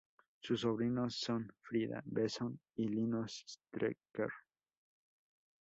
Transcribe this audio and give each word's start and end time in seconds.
Sus 0.39 0.61
sobrinos 0.61 1.13
son 1.13 1.53
Frieda 1.61 2.01
Besson 2.05 2.59
y 2.75 2.87
Linus 2.87 3.45
Strecker. 3.47 4.29